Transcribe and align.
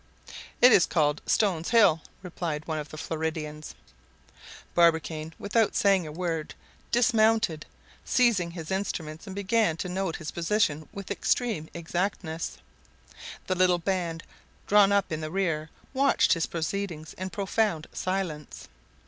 "It 0.63 0.71
is 0.71 0.87
called 0.87 1.21
Stones 1.27 1.69
Hill," 1.69 2.01
replied 2.23 2.65
one 2.65 2.79
of 2.79 2.89
the 2.89 2.97
Floridans. 2.97 3.75
Barbicane, 4.73 5.35
without 5.37 5.75
saying 5.75 6.07
a 6.07 6.11
word, 6.11 6.55
dismounted, 6.91 7.67
seized 8.03 8.39
his 8.39 8.71
instruments, 8.71 9.27
and 9.27 9.35
began 9.35 9.77
to 9.77 9.87
note 9.87 10.15
his 10.15 10.31
position 10.31 10.89
with 10.91 11.11
extreme 11.11 11.69
exactness. 11.75 12.57
The 13.45 13.53
little 13.53 13.77
band, 13.77 14.23
drawn 14.65 14.91
up 14.91 15.11
in 15.11 15.21
the 15.21 15.29
rear, 15.29 15.69
watched 15.93 16.33
his 16.33 16.47
proceedings 16.47 17.13
in 17.13 17.29
profound 17.29 17.85
silence. 17.93 18.69